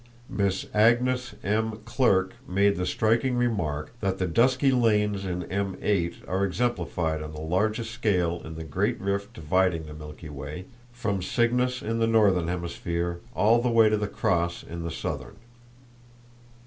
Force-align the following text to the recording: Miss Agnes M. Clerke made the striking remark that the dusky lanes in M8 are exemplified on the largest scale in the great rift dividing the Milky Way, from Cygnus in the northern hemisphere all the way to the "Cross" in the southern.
Miss 0.31 0.65
Agnes 0.73 1.35
M. 1.43 1.73
Clerke 1.85 2.33
made 2.49 2.75
the 2.75 2.87
striking 2.87 3.35
remark 3.35 3.93
that 3.99 4.17
the 4.17 4.25
dusky 4.25 4.71
lanes 4.71 5.25
in 5.25 5.43
M8 5.43 6.27
are 6.27 6.43
exemplified 6.43 7.21
on 7.21 7.33
the 7.33 7.39
largest 7.39 7.91
scale 7.91 8.41
in 8.43 8.55
the 8.55 8.63
great 8.63 8.99
rift 8.99 9.31
dividing 9.35 9.85
the 9.85 9.93
Milky 9.93 10.27
Way, 10.29 10.65
from 10.91 11.21
Cygnus 11.21 11.83
in 11.83 11.99
the 11.99 12.07
northern 12.07 12.47
hemisphere 12.47 13.19
all 13.35 13.61
the 13.61 13.69
way 13.69 13.89
to 13.89 13.97
the 13.97 14.07
"Cross" 14.07 14.63
in 14.63 14.81
the 14.81 14.89
southern. 14.89 15.35